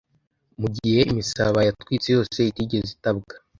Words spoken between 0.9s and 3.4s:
imisaraba yatwitswe yose itigeze itabwa